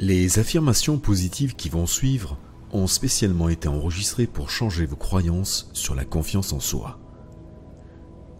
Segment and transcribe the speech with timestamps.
[0.00, 2.36] Les affirmations positives qui vont suivre
[2.72, 6.98] ont spécialement été enregistrées pour changer vos croyances sur la confiance en soi.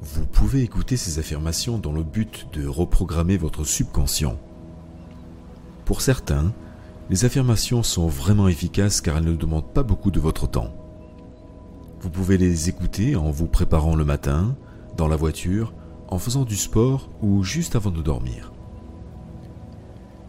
[0.01, 4.37] Vous pouvez écouter ces affirmations dans le but de reprogrammer votre subconscient.
[5.85, 6.53] Pour certains,
[7.09, 10.75] les affirmations sont vraiment efficaces car elles ne demandent pas beaucoup de votre temps.
[12.01, 14.57] Vous pouvez les écouter en vous préparant le matin,
[14.97, 15.73] dans la voiture,
[16.09, 18.54] en faisant du sport ou juste avant de dormir.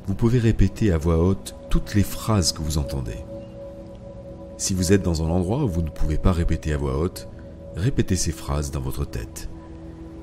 [0.07, 3.17] Vous pouvez répéter à voix haute toutes les phrases que vous entendez.
[4.57, 7.27] Si vous êtes dans un endroit où vous ne pouvez pas répéter à voix haute,
[7.75, 9.49] répétez ces phrases dans votre tête.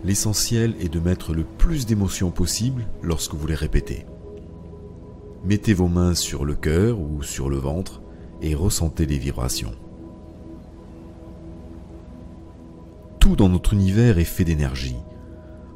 [0.04, 4.06] L'essentiel est de mettre le plus d'émotions possible lorsque vous les répétez.
[5.44, 8.00] Mettez vos mains sur le cœur ou sur le ventre
[8.40, 9.74] et ressentez les vibrations.
[13.18, 14.96] Tout dans notre univers est fait d'énergie.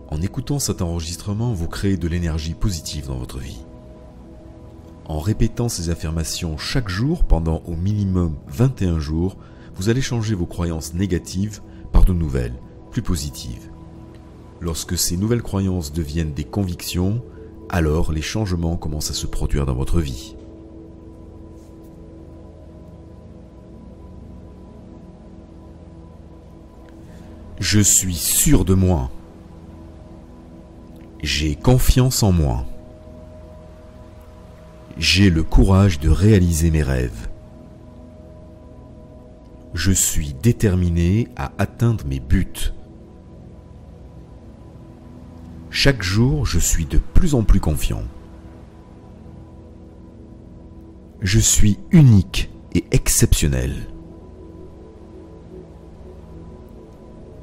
[0.09, 3.66] En écoutant cet enregistrement, vous créez de l'énergie positive dans votre vie.
[5.09, 9.37] En répétant ces affirmations chaque jour pendant au minimum 21 jours,
[9.77, 11.61] vous allez changer vos croyances négatives
[11.93, 12.55] par de nouvelles,
[12.91, 13.71] plus positives.
[14.61, 17.23] Lorsque ces nouvelles croyances deviennent des convictions,
[17.69, 20.35] alors les changements commencent à se produire dans votre vie.
[27.61, 29.11] Je suis sûr de moi.
[31.23, 32.67] J'ai confiance en moi.
[34.99, 37.29] J'ai le courage de réaliser mes rêves.
[39.75, 42.73] Je suis déterminé à atteindre mes buts.
[45.69, 48.05] Chaque jour, je suis de plus en plus confiant.
[51.21, 53.75] Je suis unique et exceptionnel.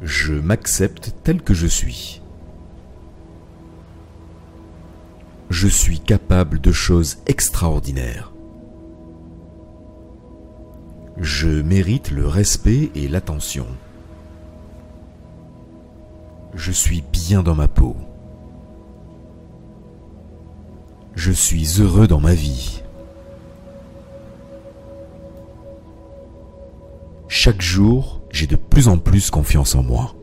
[0.01, 2.22] Je m'accepte tel que je suis.
[5.63, 8.33] Je suis capable de choses extraordinaires.
[11.15, 13.65] Je mérite le respect et l'attention.
[16.53, 17.95] Je suis bien dans ma peau.
[21.15, 22.83] Je suis heureux dans ma vie.
[27.29, 30.13] Chaque jour, j'ai de plus en plus confiance en moi.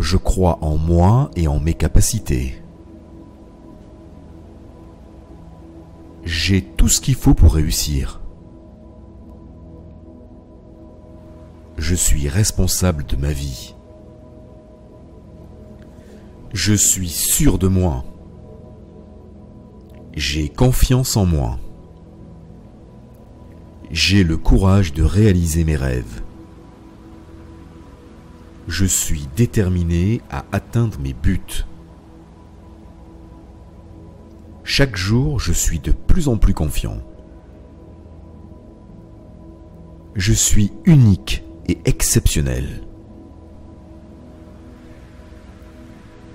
[0.00, 2.54] Je crois en moi et en mes capacités.
[6.24, 8.22] J'ai tout ce qu'il faut pour réussir.
[11.76, 13.74] Je suis responsable de ma vie.
[16.54, 18.02] Je suis sûr de moi.
[20.14, 21.58] J'ai confiance en moi.
[23.90, 26.22] J'ai le courage de réaliser mes rêves.
[28.70, 31.66] Je suis déterminé à atteindre mes buts.
[34.62, 37.02] Chaque jour, je suis de plus en plus confiant.
[40.14, 42.86] Je suis unique et exceptionnel.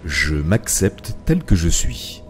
[0.04, 2.22] Je m'accepte tel que je suis.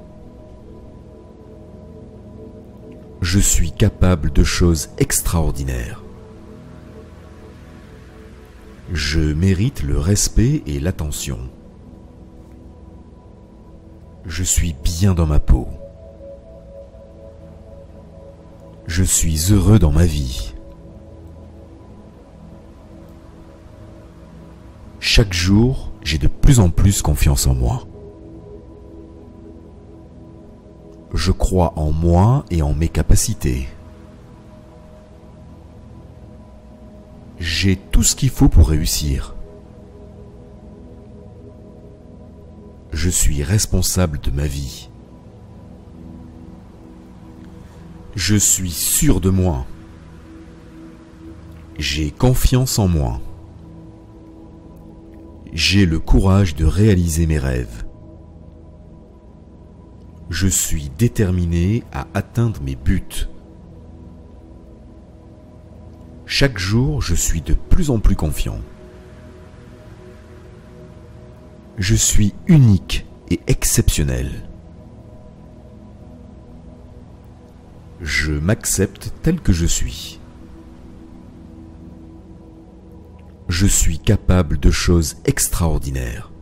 [3.24, 6.05] Je suis capable de choses extraordinaires.
[8.92, 11.40] Je mérite le respect et l'attention.
[14.26, 15.68] Je suis bien dans ma peau.
[18.86, 20.54] Je suis heureux dans ma vie.
[25.00, 27.88] Chaque jour, j'ai de plus en plus confiance en moi.
[31.14, 33.68] Je crois en moi et en mes capacités.
[37.40, 39.36] J'ai tout ce qu'il faut pour réussir.
[42.92, 44.90] Je suis responsable de ma vie.
[48.16, 49.66] Je suis sûr de moi.
[51.78, 53.20] J'ai confiance en moi.
[55.52, 57.86] J'ai le courage de réaliser mes rêves.
[60.30, 63.28] Je suis déterminé à atteindre mes buts.
[66.38, 68.60] Chaque jour, je suis de plus en plus confiant.
[71.78, 74.30] Je suis unique et exceptionnel.
[78.02, 80.20] Je m'accepte tel que je suis.
[83.48, 86.34] Je suis capable de choses extraordinaires.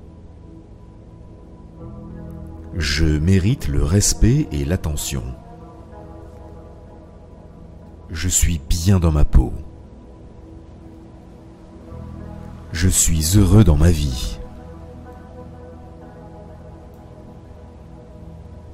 [2.74, 5.36] Je mérite le respect et l'attention.
[8.10, 9.54] Je suis bien dans ma peau.
[12.74, 14.40] Je suis heureux dans ma vie.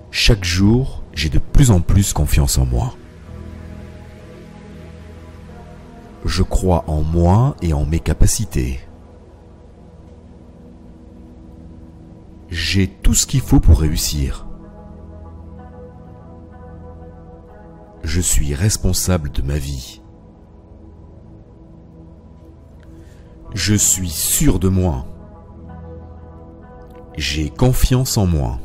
[0.10, 2.96] Chaque jour, j'ai de plus en plus confiance en moi.
[6.26, 8.80] Je crois en moi et en mes capacités.
[12.50, 14.48] J'ai tout ce qu'il faut pour réussir.
[18.04, 20.02] Je suis responsable de ma vie.
[23.54, 25.06] Je suis sûr de moi.
[27.18, 28.60] J'ai confiance en moi.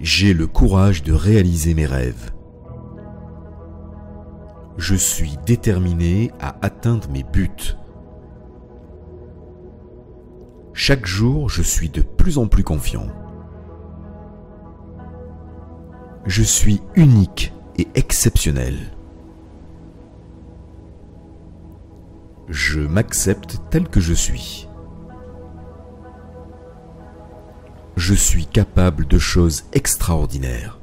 [0.00, 2.32] J'ai le courage de réaliser mes rêves.
[4.76, 7.76] Je suis déterminé à atteindre mes buts.
[10.72, 13.08] Chaque jour, je suis de plus en plus confiant.
[16.26, 18.97] Je suis unique et exceptionnel.
[22.48, 24.68] Je m'accepte tel que je suis.
[27.96, 30.78] Je suis capable de choses extraordinaires.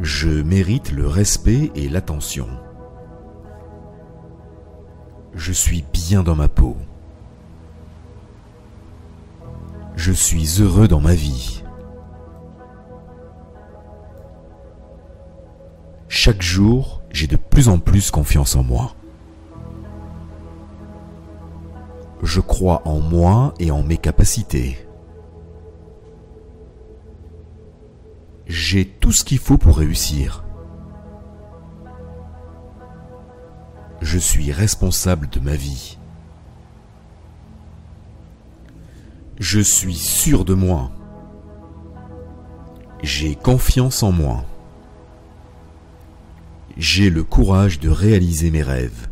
[0.00, 2.48] Je mérite le respect et l'attention.
[5.34, 6.76] Je suis bien dans ma peau.
[9.94, 11.62] Je suis heureux dans ma vie.
[16.08, 18.94] Chaque jour, j'ai de plus en plus confiance en moi.
[22.22, 24.86] Je crois en moi et en mes capacités.
[28.46, 30.44] J'ai tout ce qu'il faut pour réussir.
[34.00, 35.98] Je suis responsable de ma vie.
[39.38, 40.90] Je suis sûr de moi.
[43.02, 44.44] J'ai confiance en moi.
[46.76, 49.08] J'ai le courage de réaliser mes rêves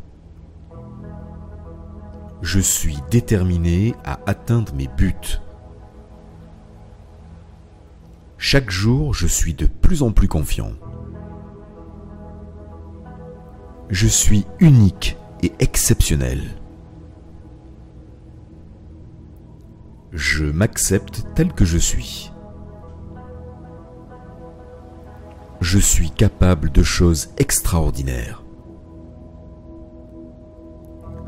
[2.43, 5.41] je suis déterminé à atteindre mes buts.
[8.39, 10.73] Chaque jour, je suis de plus en plus confiant.
[13.91, 16.41] Je suis unique et exceptionnel.
[20.13, 22.33] Je m'accepte tel que je suis.
[25.73, 28.43] Je suis capable de choses extraordinaires.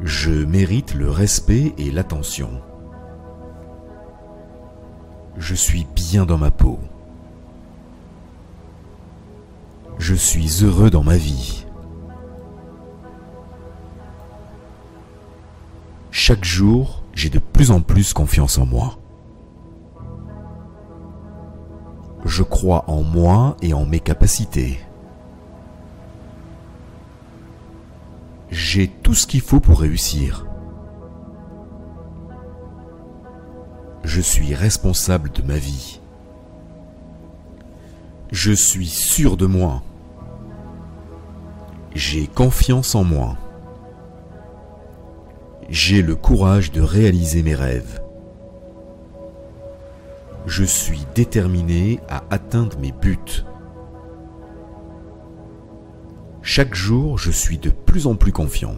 [0.01, 2.61] Je mérite le respect et l'attention.
[5.37, 6.81] Je suis bien dans ma peau.
[9.99, 11.65] Je suis heureux dans ma vie.
[16.11, 18.99] Chaque jour, j'ai de plus en plus confiance en moi.
[22.35, 24.81] Je crois en moi et en mes capacités.
[28.51, 30.47] J'ai tout ce qu'il faut pour réussir.
[34.03, 36.01] Je suis responsable de ma vie.
[38.31, 39.83] Je suis sûr de moi.
[41.95, 43.37] J'ai confiance en moi.
[45.69, 48.02] J'ai le courage de réaliser mes rêves.
[50.47, 53.45] Je suis déterminé à atteindre mes buts.
[56.43, 58.77] Chaque jour, je suis de plus en plus confiant.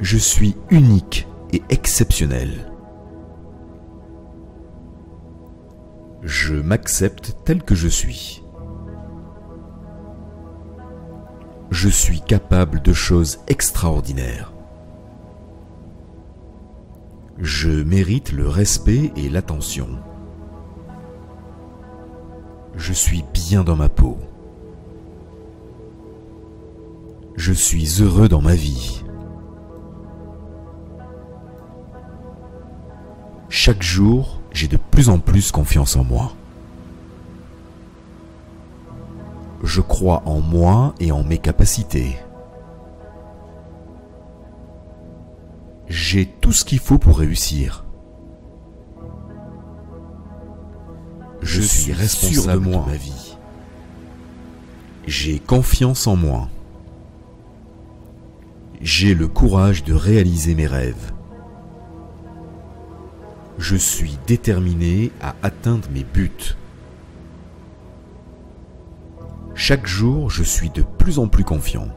[0.00, 2.72] Je suis unique et exceptionnel.
[6.22, 8.42] Je m'accepte tel que je suis.
[11.70, 14.52] Je suis capable de choses extraordinaires.
[17.40, 19.88] Je mérite le respect et l'attention.
[22.76, 24.18] Je suis bien dans ma peau.
[27.36, 29.04] Je suis heureux dans ma vie.
[33.48, 36.32] Chaque jour, j'ai de plus en plus confiance en moi.
[39.62, 42.16] Je crois en moi et en mes capacités.
[45.88, 47.84] J'ai tout ce qu'il faut pour réussir.
[51.40, 52.84] Je, suis responsable de, moi.
[52.84, 53.36] de ma vie.
[55.06, 56.48] J'ai confiance en moi
[58.80, 61.12] j'ai le courage de réaliser mes rêves.
[63.58, 66.54] Je suis déterminé à atteindre mes buts.
[69.54, 71.88] Chaque jour, je suis de plus en plus confiant.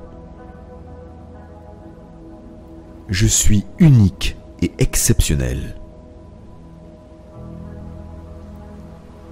[3.11, 5.75] Je suis unique et exceptionnel.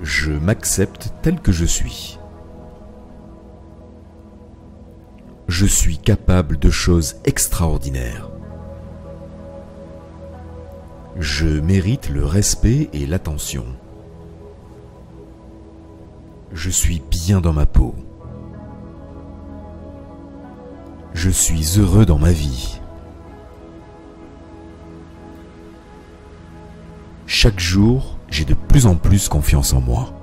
[0.04, 2.20] Je m'accepte tel que je suis.
[5.50, 8.30] je suis capable de choses extraordinaires.
[11.18, 13.66] Je mérite le respect et l'attention.
[16.54, 17.96] Je suis bien dans ma peau.
[21.16, 22.79] Je suis heureux dans ma vie.
[27.42, 30.14] Chaque jour, j'ai de plus en plus confiance en moi.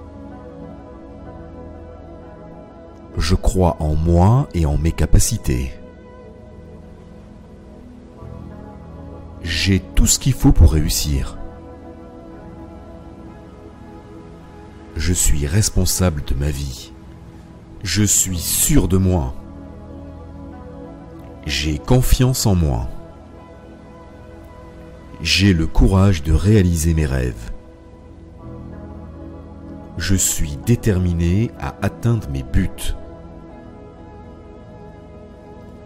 [3.16, 5.73] Je crois en moi et en mes capacités.
[9.40, 11.38] J'ai tout ce qu'il faut pour réussir.
[14.94, 16.92] Je suis responsable de ma vie.
[17.82, 19.35] Je suis sûr de moi.
[21.46, 22.90] J'ai confiance en moi.
[25.26, 27.50] J'ai le courage de réaliser mes rêves.
[29.99, 32.95] Je suis déterminé à atteindre mes buts.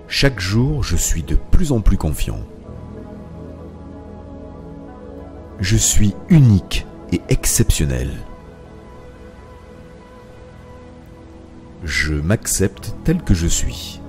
[0.08, 2.40] Chaque jour, je suis de plus en plus confiant.
[5.58, 8.10] Je suis unique et exceptionnel.
[11.82, 14.02] Je m'accepte tel que je suis.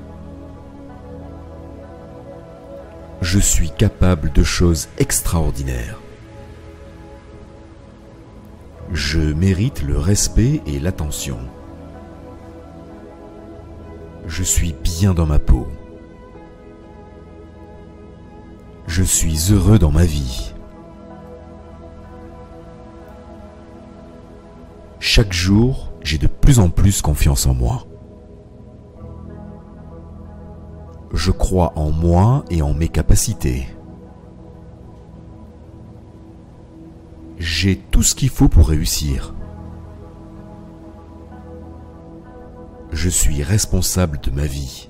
[3.34, 6.02] Je suis capable de choses extraordinaires.
[8.92, 11.38] Je mérite le respect et l'attention.
[14.28, 15.66] Je suis bien dans ma peau.
[18.88, 20.54] Je suis heureux dans ma vie.
[25.00, 27.86] Chaque jour, j'ai de plus en plus confiance en moi.
[31.24, 33.68] Je crois en moi et en mes capacités.
[37.38, 39.36] J'ai tout ce qu'il faut pour réussir.
[42.92, 44.90] Je suis responsable de ma vie.